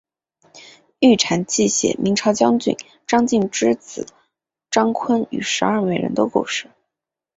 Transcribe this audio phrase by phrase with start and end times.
[0.97, 4.07] 玉蟾记写明朝将军张经之子
[4.71, 6.71] 张昆与十二位美人的故事。